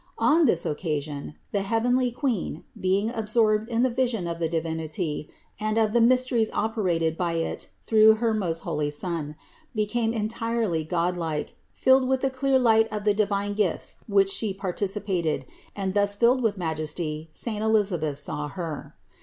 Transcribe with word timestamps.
On 0.17 0.45
this 0.45 0.65
oc 0.65 0.79
casion, 0.79 1.35
the 1.51 1.61
heavenly 1.61 2.09
Queen, 2.11 2.63
being 2.79 3.11
absorbed 3.11 3.69
in 3.69 3.83
the 3.83 3.89
vision 3.91 4.25
of 4.25 4.39
the 4.39 4.49
Divinity 4.49 5.29
and 5.59 5.77
of 5.77 5.93
the 5.93 6.01
mysteries 6.01 6.49
operated 6.53 7.15
by 7.15 7.33
it 7.33 7.69
through 7.85 8.15
her 8.15 8.33
most 8.33 8.61
holy 8.61 8.89
Son, 8.89 9.35
became 9.75 10.11
entirely 10.11 10.83
godlike, 10.83 11.55
filled 11.71 12.07
with 12.07 12.21
the 12.21 12.31
clear 12.31 12.57
light 12.57 12.91
of 12.91 13.03
the 13.03 13.13
divine 13.13 13.53
gifts 13.53 13.97
which 14.07 14.29
She 14.31 14.55
participated; 14.55 15.45
and 15.75 15.93
thus 15.93 16.15
filled 16.15 16.41
with 16.41 16.57
majesty 16.57 17.27
saint 17.29 17.61
Elisabeth 17.63 18.17
saw 18.17 18.47
Her. 18.47 18.95